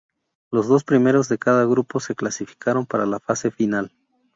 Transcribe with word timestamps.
Los 0.51 0.67
dos 0.67 0.83
primeros 0.83 1.29
de 1.29 1.37
cada 1.37 1.63
grupo 1.65 1.99
se 1.99 2.15
clasificaron 2.15 2.87
para 2.87 3.05
la 3.05 3.19
fase 3.19 3.51
final. 3.51 3.91